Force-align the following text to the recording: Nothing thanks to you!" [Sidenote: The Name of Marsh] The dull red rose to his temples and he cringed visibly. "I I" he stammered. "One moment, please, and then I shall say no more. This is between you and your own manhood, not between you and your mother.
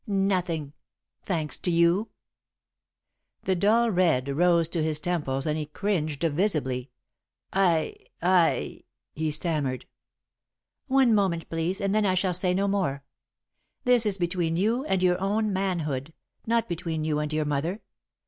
Nothing 0.07 0.73
thanks 1.21 1.59
to 1.59 1.69
you!" 1.69 2.09
[Sidenote: 3.45 3.45
The 3.45 3.47
Name 3.47 3.47
of 3.47 3.47
Marsh] 3.47 3.47
The 3.47 3.61
dull 3.61 3.91
red 3.91 4.27
rose 4.35 4.69
to 4.69 4.83
his 4.83 4.99
temples 4.99 5.45
and 5.45 5.57
he 5.59 5.67
cringed 5.67 6.23
visibly. 6.23 6.89
"I 7.53 7.95
I" 8.19 8.81
he 9.13 9.29
stammered. 9.29 9.85
"One 10.87 11.13
moment, 11.13 11.47
please, 11.51 11.79
and 11.79 11.93
then 11.93 12.07
I 12.07 12.15
shall 12.15 12.33
say 12.33 12.55
no 12.55 12.67
more. 12.67 13.03
This 13.83 14.07
is 14.07 14.17
between 14.17 14.57
you 14.57 14.83
and 14.85 15.03
your 15.03 15.21
own 15.21 15.53
manhood, 15.53 16.13
not 16.47 16.67
between 16.67 17.03
you 17.05 17.19
and 17.19 17.31
your 17.31 17.45
mother. 17.45 17.81